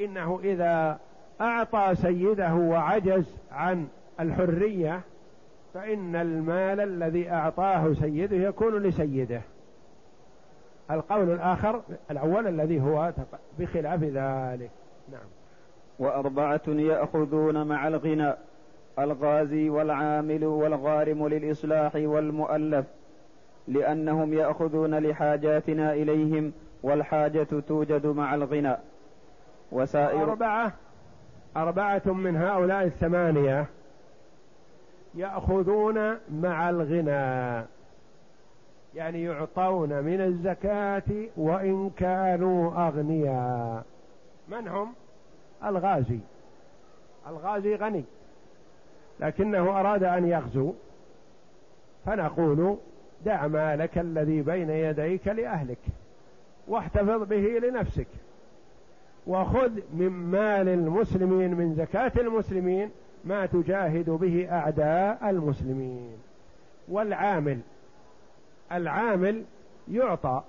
إنه 0.00 0.40
إذا 0.44 0.98
أعطى 1.40 1.94
سيده 1.94 2.54
وعجز 2.54 3.36
عن 3.52 3.86
الحرية 4.20 5.00
فإن 5.74 6.16
المال 6.16 6.80
الذي 6.80 7.30
أعطاه 7.30 7.92
سيده 7.92 8.36
يكون 8.36 8.82
لسيده. 8.82 9.40
القول 10.90 11.30
الآخر 11.30 11.82
الأول 12.10 12.46
الذي 12.46 12.80
هو 12.80 13.12
بخلاف 13.58 14.02
ذلك. 14.02 14.70
نعم. 15.12 15.26
وأربعة 15.98 16.60
يأخذون 16.66 17.66
مع 17.66 17.88
الغنى 17.88 18.34
الغازي 18.98 19.68
والعامل 19.68 20.44
والغارم 20.44 21.28
للإصلاح 21.28 21.92
والمؤلف 21.94 22.86
لأنهم 23.68 24.34
يأخذون 24.34 24.98
لحاجاتنا 24.98 25.92
إليهم 25.92 26.52
والحاجة 26.82 27.46
توجد 27.68 28.06
مع 28.06 28.34
الغنى. 28.34 28.76
وسائر 29.72 30.22
أربعة 30.22 30.72
أربعة 31.56 32.02
من 32.06 32.36
هؤلاء 32.36 32.84
الثمانية 32.84 33.66
يأخذون 35.14 36.18
مع 36.30 36.70
الغنى 36.70 37.64
يعني 38.94 39.22
يعطون 39.22 39.88
من 39.88 40.20
الزكاة 40.20 41.28
وإن 41.36 41.90
كانوا 41.90 42.88
أغنياء. 42.88 43.84
من 44.48 44.68
هم؟ 44.68 44.92
الغازي. 45.64 46.18
الغازي 47.28 47.74
غني 47.74 48.04
لكنه 49.20 49.80
أراد 49.80 50.04
أن 50.04 50.28
يغزو. 50.28 50.72
فنقول 52.06 52.76
دع 53.24 53.46
مالك 53.46 53.98
الذي 53.98 54.42
بين 54.42 54.70
يديك 54.70 55.28
لأهلك 55.28 55.78
واحتفظ 56.68 57.22
به 57.22 57.60
لنفسك. 57.62 58.08
وخذ 59.26 59.70
من 59.92 60.08
مال 60.08 60.68
المسلمين 60.68 61.54
من 61.54 61.74
زكاة 61.74 62.12
المسلمين 62.16 62.90
ما 63.24 63.46
تجاهد 63.46 64.10
به 64.10 64.48
أعداء 64.50 65.30
المسلمين. 65.30 66.18
والعامل 66.88 67.58
العامل 68.72 69.44
يعطى 69.90 70.42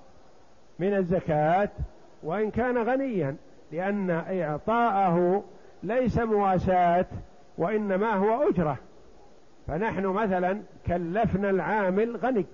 من 0.78 0.94
الزكاة 0.94 1.68
وإن 2.22 2.50
كان 2.50 2.78
غنيا 2.78 3.36
لأن 3.72 4.10
إعطاءه 4.10 5.44
ليس 5.82 6.18
مواساة 6.18 7.06
وإنما 7.58 8.14
هو 8.14 8.48
أجرة. 8.48 8.76
فنحن 9.66 10.06
مثلا 10.06 10.60
كلفنا 10.86 11.50
العامل 11.50 12.16
غني. 12.16 12.46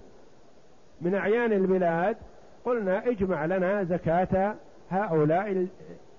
من 1.00 1.14
أعيان 1.14 1.52
البلاد 1.52 2.16
قلنا 2.64 3.08
اجمع 3.08 3.44
لنا 3.44 3.84
زكاة 3.84 4.54
هؤلاء 4.90 5.66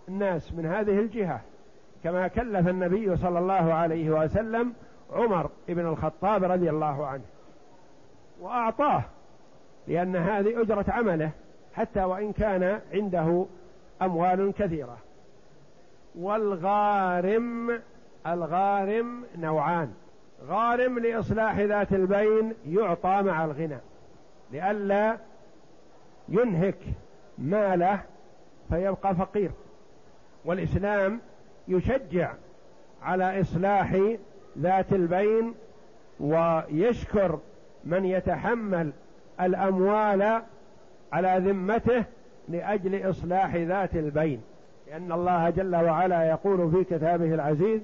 الناس 0.07 0.53
من 0.53 0.65
هذه 0.65 0.99
الجهة 0.99 1.41
كما 2.03 2.27
كلف 2.27 2.67
النبي 2.67 3.15
صلى 3.15 3.39
الله 3.39 3.73
عليه 3.73 4.09
وسلم 4.09 4.73
عمر 5.13 5.49
بن 5.67 5.85
الخطاب 5.85 6.43
رضي 6.43 6.69
الله 6.69 7.07
عنه 7.07 7.23
وأعطاه 8.41 9.03
لأن 9.87 10.15
هذه 10.15 10.61
أجرة 10.61 10.85
عمله 10.87 11.31
حتى 11.73 12.03
وإن 12.03 12.33
كان 12.33 12.81
عنده 12.93 13.45
أموال 14.01 14.53
كثيرة. 14.53 14.97
والغارم 16.15 17.81
الغارم 18.27 19.23
نوعان 19.37 19.93
غارم 20.47 20.99
لإصلاح 20.99 21.59
ذات 21.59 21.93
البين 21.93 22.53
يعطى 22.67 23.21
مع 23.21 23.45
الغنى 23.45 23.77
لئلا 24.51 25.17
ينهك 26.29 26.79
ماله 27.37 27.99
فيبقى 28.69 29.15
فقير. 29.15 29.51
والإسلام 30.45 31.19
يشجع 31.67 32.33
على 33.01 33.41
إصلاح 33.41 33.97
ذات 34.59 34.93
البين 34.93 35.53
ويشكر 36.19 37.39
من 37.83 38.05
يتحمل 38.05 38.91
الأموال 39.41 40.41
على 41.13 41.41
ذمته 41.49 42.03
لأجل 42.49 43.09
إصلاح 43.09 43.55
ذات 43.55 43.95
البين. 43.95 44.41
لأن 44.87 45.11
الله 45.11 45.49
جل 45.49 45.75
وعلا 45.75 46.29
يقول 46.29 46.71
في 46.71 46.83
كتابه 46.83 47.33
العزيز 47.33 47.81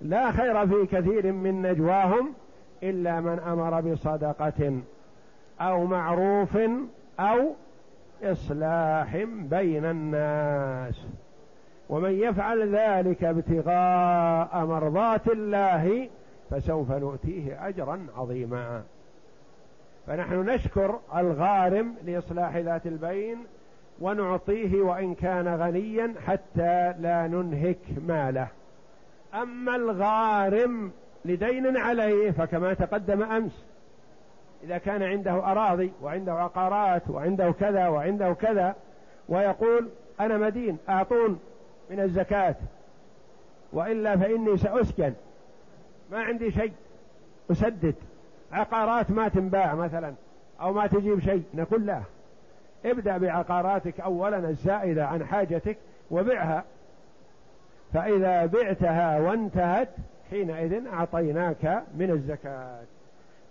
لا 0.00 0.32
خير 0.32 0.66
في 0.66 0.96
كثير 0.96 1.32
من 1.32 1.62
نجواهم 1.62 2.32
إلا 2.82 3.20
من 3.20 3.38
أمر 3.38 3.80
بصدقة 3.80 4.80
أو 5.60 5.84
معروف 5.84 6.58
أو 7.20 7.54
إصلاح 8.22 9.16
بين 9.26 9.84
الناس. 9.84 11.06
ومن 11.90 12.10
يفعل 12.10 12.76
ذلك 12.76 13.24
ابتغاء 13.24 14.66
مرضات 14.66 15.28
الله 15.28 16.08
فسوف 16.50 16.92
نؤتيه 16.92 17.68
أجرا 17.68 18.06
عظيما. 18.16 18.82
فنحن 20.06 20.34
نشكر 20.34 20.98
الغارم 21.16 21.94
لإصلاح 22.04 22.56
ذات 22.56 22.86
البين 22.86 23.38
ونعطيه 24.00 24.80
وإن 24.82 25.14
كان 25.14 25.48
غنيا 25.48 26.14
حتى 26.26 26.94
لا 26.98 27.26
ننهك 27.26 27.78
ماله. 28.06 28.48
أما 29.34 29.76
الغارم 29.76 30.92
لدين 31.24 31.76
عليه 31.76 32.30
فكما 32.30 32.74
تقدم 32.74 33.22
أمس 33.22 33.64
إذا 34.64 34.78
كان 34.78 35.02
عنده 35.02 35.52
أراضي 35.52 35.92
وعنده 36.02 36.32
عقارات 36.32 37.10
وعنده 37.10 37.52
كذا 37.52 37.88
وعنده 37.88 38.32
كذا 38.32 38.74
ويقول 39.28 39.88
أنا 40.20 40.38
مدين 40.38 40.78
أعطون. 40.88 41.38
من 41.90 42.00
الزكاة. 42.00 42.54
وإلا 43.72 44.16
فإني 44.16 44.56
سأسكن. 44.56 45.12
ما 46.12 46.18
عندي 46.18 46.50
شيء. 46.50 46.72
أسدد. 47.50 47.94
عقارات 48.52 49.10
ما 49.10 49.28
تنباع 49.28 49.74
مثلا 49.74 50.14
أو 50.60 50.72
ما 50.72 50.86
تجيب 50.86 51.20
شيء. 51.20 51.42
نقول 51.54 51.86
لا. 51.86 52.00
ابدأ 52.84 53.18
بعقاراتك 53.18 54.00
أولا 54.00 54.38
الزائدة 54.48 55.06
عن 55.06 55.26
حاجتك 55.26 55.78
وبعها. 56.10 56.64
فإذا 57.94 58.46
بعتها 58.46 59.20
وانتهت 59.20 59.88
حينئذ 60.30 60.86
أعطيناك 60.86 61.82
من 61.94 62.10
الزكاة. 62.10 62.80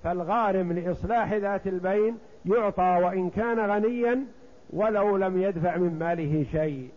فالغارم 0.03 0.73
لإصلاح 0.73 1.33
ذات 1.33 1.67
البين 1.67 2.17
يعطى 2.45 2.99
وإن 3.03 3.29
كان 3.29 3.59
غنيا 3.59 4.25
ولو 4.69 5.17
لم 5.17 5.41
يدفع 5.41 5.77
من 5.77 5.99
ماله 5.99 6.45
شيء. 6.51 6.89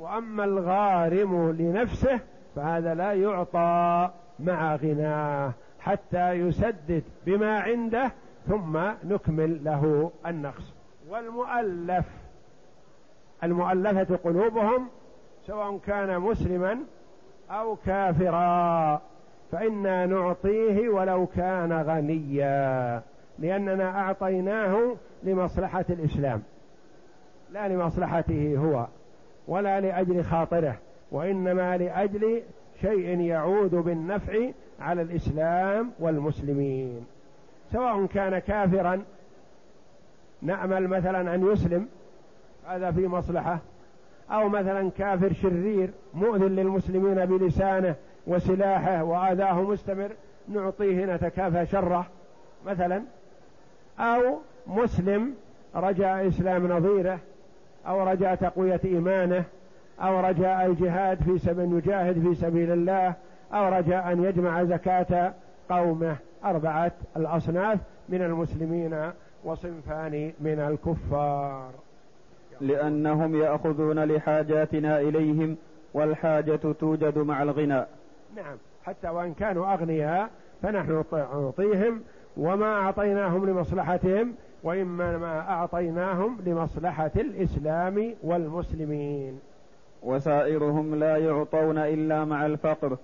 وأما 0.00 0.44
الغارم 0.44 1.50
لنفسه 1.50 2.20
فهذا 2.56 2.94
لا 2.94 3.12
يعطى 3.12 4.10
مع 4.38 4.76
غناه 4.76 5.52
حتى 5.80 6.32
يسدد 6.32 7.02
بما 7.26 7.58
عنده 7.60 8.12
ثم 8.48 8.78
نكمل 9.04 9.64
له 9.64 10.10
النقص. 10.26 10.74
والمؤلف 11.08 12.06
المؤلفة 13.44 14.16
قلوبهم 14.16 14.88
سواء 15.46 15.78
كان 15.86 16.20
مسلما 16.20 16.78
أو 17.50 17.76
كافرا 17.76 19.00
فإنا 19.52 20.06
نعطيه 20.06 20.88
ولو 20.88 21.26
كان 21.26 21.72
غنيا 21.72 23.02
لأننا 23.38 24.00
أعطيناه 24.00 24.96
لمصلحة 25.22 25.84
الإسلام 25.90 26.42
لا 27.52 27.68
لمصلحته 27.68 28.56
هو. 28.56 28.86
ولا 29.50 29.80
لأجل 29.80 30.24
خاطره 30.24 30.76
وإنما 31.12 31.76
لأجل 31.76 32.42
شيء 32.80 33.20
يعود 33.20 33.70
بالنفع 33.70 34.50
على 34.80 35.02
الإسلام 35.02 35.90
والمسلمين. 35.98 37.06
سواء 37.72 38.06
كان 38.06 38.38
كافرا 38.38 39.02
نأمل 40.42 40.88
مثلا 40.88 41.34
أن 41.34 41.52
يسلم 41.52 41.88
هذا 42.66 42.90
في 42.90 43.06
مصلحة 43.06 43.58
أو 44.30 44.48
مثلا 44.48 44.90
كافر 44.90 45.32
شرير 45.32 45.90
مؤذن 46.14 46.56
للمسلمين 46.56 47.26
بلسانه 47.26 47.94
وسلاحه 48.26 49.04
وآذاه 49.04 49.62
مستمر 49.62 50.10
نعطيه 50.48 51.14
نتكافى 51.14 51.66
شره 51.66 52.06
مثلا 52.66 53.02
أو 53.98 54.38
مسلم 54.66 55.34
رجاء 55.74 56.28
إسلام 56.28 56.72
نظيره 56.72 57.18
أو 57.86 58.02
رجاء 58.02 58.34
تقوية 58.34 58.80
إيمانه 58.84 59.44
أو 60.00 60.20
رجاء 60.20 60.66
الجهاد 60.66 61.22
في 61.22 61.38
سبيل 61.38 61.72
يجاهد 61.72 62.28
في 62.28 62.34
سبيل 62.34 62.72
الله 62.72 63.14
أو 63.52 63.68
رجاء 63.68 64.12
أن 64.12 64.24
يجمع 64.24 64.64
زكاة 64.64 65.34
قومه. 65.70 66.16
أربعة 66.44 66.92
الأصناف 67.16 67.78
من 68.08 68.22
المسلمين 68.22 69.10
وصنفان 69.44 70.32
من 70.40 70.60
الكفار. 70.60 71.70
لأنهم 72.60 73.36
يأخذون 73.42 74.04
لحاجاتنا 74.04 75.00
إليهم 75.00 75.56
والحاجة 75.94 76.56
توجد 76.56 77.18
مع 77.18 77.42
الغنى. 77.42 77.84
نعم 78.36 78.56
حتى 78.84 79.08
وإن 79.08 79.34
كانوا 79.34 79.74
أغنياء 79.74 80.30
فنحن 80.62 81.04
نعطيهم 81.12 82.02
وما 82.36 82.66
أعطيناهم 82.66 83.46
لمصلحتهم 83.46 84.34
وإما 84.62 85.18
ما 85.18 85.40
أعطيناهم 85.40 86.38
لمصلحة 86.46 87.10
الإسلام 87.16 88.14
والمسلمين. 88.22 89.40
وسائرهم 90.02 90.94
لا 90.94 91.16
يعطون 91.16 91.78
إلا 91.78 92.24
مع 92.24 92.46
الفقر 92.46 92.96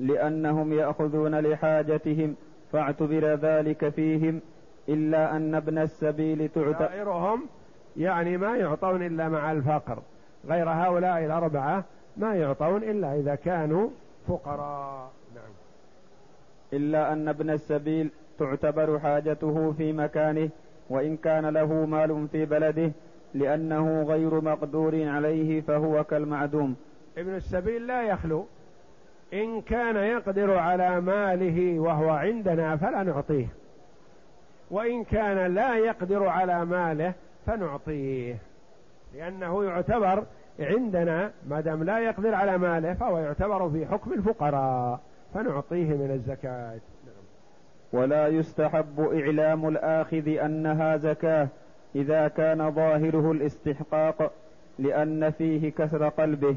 لأنهم 0.00 0.72
يأخذون 0.72 1.40
لحاجتهم 1.40 2.34
فاعتبر 2.72 3.34
ذلك 3.34 3.88
فيهم 3.88 4.40
إلا 4.88 5.36
أن 5.36 5.54
ابن 5.54 5.78
السبيل 5.78 6.48
تعتبر 6.48 6.72
سائرهم 6.78 7.46
يعني 7.96 8.36
ما 8.36 8.56
يعطون 8.56 9.06
إلا 9.06 9.28
مع 9.28 9.52
الفقر 9.52 9.98
غير 10.48 10.70
هؤلاء 10.70 11.24
الأربعة 11.24 11.84
ما 12.16 12.34
يعطون 12.34 12.82
إلا 12.82 13.14
إذا 13.14 13.34
كانوا 13.34 13.88
فقراء. 14.28 15.10
نعم. 15.34 15.52
إلا 16.72 17.12
أن 17.12 17.28
ابن 17.28 17.50
السبيل 17.50 18.10
تعتبر 18.38 18.98
حاجته 18.98 19.72
في 19.72 19.92
مكانه 19.92 20.50
وإن 20.90 21.16
كان 21.16 21.46
له 21.46 21.86
مال 21.86 22.28
في 22.32 22.44
بلده 22.44 22.92
لأنه 23.34 24.02
غير 24.02 24.40
مقدور 24.40 25.08
عليه 25.08 25.60
فهو 25.60 26.04
كالمعدوم. 26.04 26.76
ابن 27.18 27.34
السبيل 27.34 27.86
لا 27.86 28.02
يخلو. 28.02 28.46
إن 29.32 29.60
كان 29.60 29.96
يقدر 29.96 30.58
على 30.58 31.00
ماله 31.00 31.78
وهو 31.78 32.10
عندنا 32.10 32.76
فلا 32.76 33.02
نعطيه. 33.02 33.46
وإن 34.70 35.04
كان 35.04 35.54
لا 35.54 35.76
يقدر 35.76 36.26
على 36.26 36.64
ماله 36.64 37.12
فنعطيه. 37.46 38.36
لأنه 39.14 39.64
يعتبر 39.64 40.24
عندنا 40.60 41.30
ما 41.48 41.60
دام 41.60 41.84
لا 41.84 41.98
يقدر 41.98 42.34
على 42.34 42.58
ماله 42.58 42.94
فهو 42.94 43.18
يعتبر 43.18 43.70
في 43.70 43.86
حكم 43.86 44.12
الفقراء. 44.12 45.00
فنعطيه 45.34 45.86
من 45.86 46.10
الزكاة. 46.10 46.80
ولا 47.92 48.28
يستحب 48.28 49.00
إعلام 49.00 49.68
الآخذ 49.68 50.28
أنها 50.28 50.96
زكاة 50.96 51.48
إذا 51.94 52.28
كان 52.28 52.70
ظاهره 52.70 53.32
الاستحقاق 53.32 54.32
لأن 54.78 55.30
فيه 55.30 55.72
كسر 55.72 56.08
قلبه. 56.08 56.56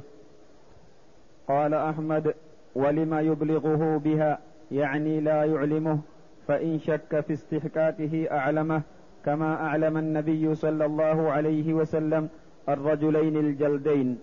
قال 1.48 1.74
أحمد 1.74 2.34
ولم 2.76 3.13
يبلغه 3.13 3.98
بها؟ 3.98 4.39
يعني 4.72 5.20
لا 5.20 5.44
يعلمه. 5.44 6.00
فإن 6.48 6.80
شك 6.80 7.20
في 7.20 7.34
استحقاقه 7.34 8.28
أعلمه 8.32 8.82
كما 9.26 9.54
أعلم 9.56 9.98
النبي 9.98 10.56
صلى 10.56 10.86
الله 10.86 11.32
عليه 11.32 11.74
وسلم 11.74 12.30
الرجلين 12.70 13.38
الجلدين. 13.38 14.20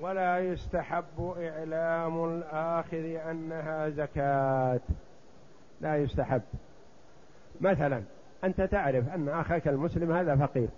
ولا 0.00 0.38
يستحب 0.38 1.34
إعلام 1.38 2.24
الآخذ 2.24 3.04
أنها 3.30 3.88
زكاة. 3.88 4.80
لا 5.84 5.96
يستحب. 5.96 6.42
مثلا 7.60 8.02
أنت 8.44 8.60
تعرف 8.60 9.14
أن 9.14 9.28
أخاك 9.28 9.68
المسلم 9.68 10.12
هذا 10.12 10.36
فقير. 10.36 10.68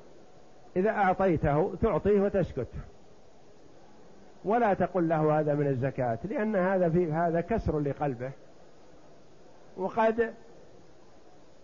إذا 0.77 0.91
أعطيته 0.91 1.75
تعطيه 1.83 2.21
وتسكت. 2.21 2.69
ولا 4.45 4.75
تقل 4.75 5.09
له 5.09 5.41
هذا 5.41 5.55
من 5.55 5.67
الزكاة 5.67 6.19
لأن 6.25 6.57
هذا 6.57 6.89
في 6.89 7.13
هذا 7.13 7.41
كسر 7.41 7.81
لقلبه. 7.81 8.31
وقد 9.77 10.35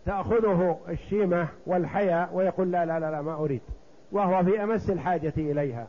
تأخذه 0.07 0.79
الشيمة 0.89 1.49
والحياء 1.67 2.35
ويقول 2.35 2.73
لا 2.73 2.87
لا 2.87 3.01
لا, 3.01 3.11
لا 3.11 3.23
ما 3.23 3.35
أريد. 3.35 3.63
وهو 4.13 4.45
في 4.45 4.63
أمس 4.63 4.91
الحاجة 4.91 5.33
إليها. 5.37 5.87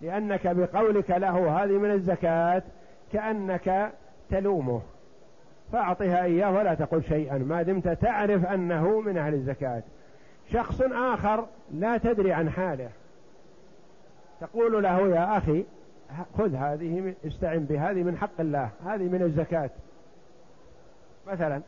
لأنك 0.00 0.46
بقولك 0.46 1.10
له 1.10 1.62
هذه 1.62 1.78
من 1.78 1.90
الزكاة 1.90 2.62
كأنك 3.12 3.92
تلومه. 4.30 4.82
فأعطها 5.72 6.24
إياه 6.24 6.52
ولا 6.52 6.74
تقل 6.74 7.02
شيئا. 7.02 7.38
ما 7.38 7.62
دمت 7.62 7.88
تعرف 7.88 8.46
أنه 8.46 9.00
من 9.00 9.18
أهل 9.18 9.34
الزكاة. 9.34 9.82
شخص 10.52 10.80
آخر 10.80 11.46
لا 11.72 11.98
تدري 11.98 12.32
عن 12.32 12.50
حاله. 12.50 12.90
تقول 14.40 14.82
له 14.82 15.08
يا 15.08 15.38
أخي 15.38 15.64
خذ 16.38 16.54
هذه 16.54 17.14
استعن 17.26 17.58
بهذه 17.58 18.02
من 18.02 18.16
حق 18.16 18.40
الله 18.40 18.70
هذه 18.86 19.02
من 19.02 19.22
الزكاة. 19.22 19.70
مثلا 21.26 21.60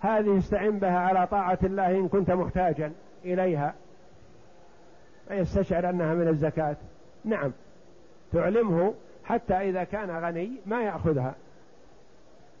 هذه 0.00 0.38
استعن 0.38 0.78
بها 0.78 0.98
على 0.98 1.26
طاعة 1.26 1.58
الله 1.62 1.90
إن 1.90 2.08
كنت 2.08 2.30
محتاجا 2.30 2.92
إليها. 3.24 3.74
فيستشعر 5.28 5.90
أنها 5.90 6.14
من 6.14 6.28
الزكاة. 6.28 6.76
نعم 7.24 7.52
تعلمه 8.32 8.94
حتى 9.24 9.54
إذا 9.54 9.84
كان 9.84 10.10
غني 10.10 10.50
ما 10.66 10.82
يأخذها. 10.82 11.34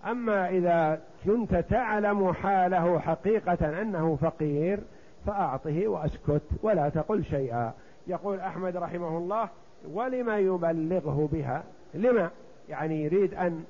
أما 0.06 0.48
إذا 0.48 1.00
كنت 1.24 1.54
تعلم 1.54 2.32
حاله 2.32 2.98
حقيقة 2.98 3.82
أنه 3.82 4.16
فقير 4.16 4.78
فأعطه 5.26 5.88
وأسكت 5.88 6.42
ولا 6.62 6.88
تقل 6.88 7.24
شيئا. 7.24 7.72
يقول 8.06 8.40
أحمد 8.40 8.76
رحمه 8.76 9.18
الله 9.18 9.48
ولما 9.92 10.38
يبلغه 10.38 11.28
بها؟ 11.32 11.62
لما؟ 11.94 12.30
يعني 12.68 13.04
يريد 13.04 13.34
أن 13.34 13.64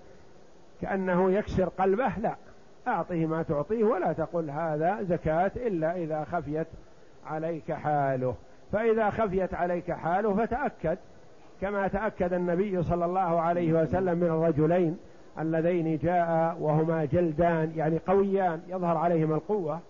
كأنه 0.82 1.32
يكسر 1.32 1.68
قلبه؟ 1.68 2.18
لا. 2.18 2.34
أعطه 2.88 3.26
ما 3.26 3.42
تعطيه 3.42 3.84
ولا 3.84 4.12
تقل 4.12 4.50
هذا 4.50 5.02
زكاة 5.02 5.50
إلا 5.56 5.96
إذا 5.96 6.24
خفيت 6.24 6.66
عليك 7.26 7.72
حاله. 7.72 8.34
فإذا 8.72 9.10
خفيت 9.10 9.54
عليك 9.54 9.92
حاله 9.92 10.34
فتأكد 10.34 10.98
كما 11.60 11.88
تأكد 11.88 12.32
النبي 12.32 12.82
صلى 12.82 13.04
الله 13.04 13.40
عليه 13.40 13.72
وسلم 13.72 14.18
من 14.18 14.26
الرجلين. 14.26 14.98
اللذين 15.38 15.98
جاء 15.98 16.56
وهما 16.60 17.04
جلدان 17.04 17.72
يعني 17.76 17.98
قويان 18.06 18.60
يظهر 18.68 18.96
عليهما 18.96 19.34
القوة 19.34 19.80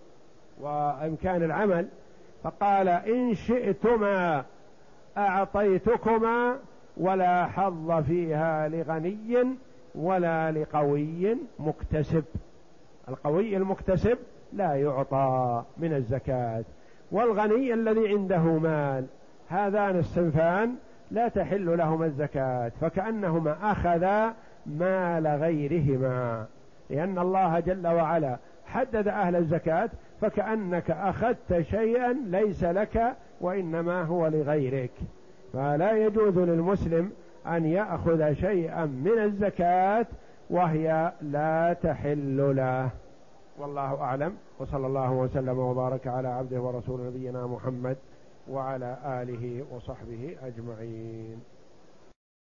وإمكان 0.61 1.43
العمل. 1.43 1.87
فقال 2.43 2.87
إن 2.87 3.33
شئتما 3.35 4.45
أعطيتكما 5.17 6.55
ولا 6.97 7.45
حظ 7.45 7.91
فيها 7.91 8.67
لغني 8.67 9.55
ولا 9.95 10.51
لقوي 10.51 11.37
مكتسب. 11.59 12.23
القوي 13.09 13.57
المكتسب 13.57 14.17
لا 14.53 14.75
يعطى 14.75 15.63
من 15.77 15.93
الزكاة 15.93 16.63
والغني 17.11 17.73
الذي 17.73 18.07
عنده 18.07 18.41
مال 18.43 19.05
هذان 19.49 19.99
الصنفان 19.99 20.75
لا 21.11 21.27
تحل 21.27 21.77
لهما 21.77 22.05
الزكاة 22.05 22.71
فكأنهما 22.81 23.71
أخذا 23.71 24.33
مال 24.65 25.27
غيرهما. 25.27 26.45
لأن 26.89 27.19
الله 27.19 27.59
جل 27.59 27.87
وعلا 27.87 28.37
حدد 28.65 29.07
أهل 29.07 29.35
الزكاة 29.35 29.89
فكأنك 30.21 30.91
أخذت 30.91 31.61
شيئا 31.61 32.13
ليس 32.13 32.63
لك 32.63 33.15
وإنما 33.41 34.03
هو 34.03 34.27
لغيرك. 34.27 34.91
فلا 35.53 36.05
يجوز 36.05 36.37
للمسلم 36.37 37.11
أن 37.47 37.65
يأخذ 37.65 38.33
شيئا 38.33 38.85
من 38.85 39.19
الزكاة 39.19 40.05
وهي 40.49 41.11
لا 41.21 41.73
تحل 41.73 42.55
له. 42.55 42.89
والله 43.59 44.01
أعلم. 44.01 44.33
وصلى 44.59 44.87
الله 44.87 45.11
وسلم 45.11 45.59
وبارك 45.59 46.07
على 46.07 46.27
عبده 46.27 46.61
ورسول 46.61 47.05
نبينا 47.05 47.47
محمد 47.47 47.97
وعلى 48.49 48.97
آله 49.05 49.63
وصحبه 49.71 50.35
أجمعين. 50.43 51.41